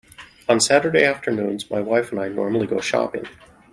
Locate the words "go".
2.65-2.79